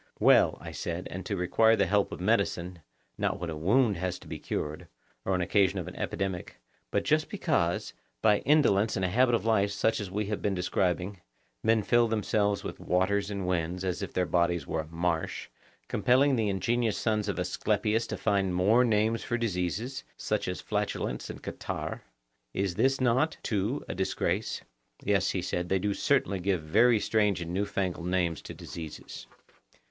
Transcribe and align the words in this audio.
Well, 0.19 0.57
I 0.59 0.71
said, 0.71 1.07
and 1.11 1.23
to 1.27 1.35
require 1.35 1.75
the 1.75 1.85
help 1.85 2.11
of 2.11 2.19
medicine, 2.19 2.79
not 3.19 3.39
when 3.39 3.51
a 3.51 3.55
wound 3.55 3.97
has 3.97 4.17
to 4.17 4.27
be 4.27 4.39
cured, 4.39 4.87
or 5.25 5.33
on 5.35 5.41
occasion 5.41 5.77
of 5.77 5.87
an 5.87 5.95
epidemic, 5.95 6.55
but 6.89 7.03
just 7.03 7.29
because, 7.29 7.93
by 8.19 8.39
indolence 8.39 8.95
and 8.95 9.05
a 9.05 9.09
habit 9.09 9.35
of 9.35 9.45
life 9.45 9.69
such 9.69 9.99
as 9.99 10.09
we 10.09 10.25
have 10.25 10.41
been 10.41 10.55
describing, 10.55 11.21
men 11.63 11.83
fill 11.83 12.07
themselves 12.07 12.63
with 12.63 12.79
waters 12.79 13.29
and 13.29 13.45
winds, 13.45 13.83
as 13.85 14.01
if 14.01 14.11
their 14.11 14.25
bodies 14.25 14.65
were 14.65 14.79
a 14.79 14.87
marsh, 14.87 15.49
compelling 15.87 16.35
the 16.35 16.49
ingenious 16.49 16.97
sons 16.97 17.29
of 17.29 17.37
Asclepius 17.39 18.07
to 18.07 18.17
find 18.17 18.55
more 18.55 18.83
names 18.83 19.23
for 19.23 19.37
diseases, 19.37 20.03
such 20.17 20.47
as 20.47 20.61
flatulence 20.61 21.29
and 21.29 21.43
catarrh; 21.43 22.01
is 22.55 22.99
not 22.99 23.33
this, 23.33 23.39
too, 23.43 23.85
a 23.87 23.93
disgrace? 23.93 24.61
Yes, 25.03 25.29
he 25.29 25.43
said, 25.43 25.69
they 25.69 25.77
do 25.77 25.93
certainly 25.93 26.39
give 26.39 26.63
very 26.63 26.99
strange 26.99 27.39
and 27.39 27.53
newfangled 27.53 28.07
names 28.07 28.41
to 28.41 28.55
diseases. 28.55 29.27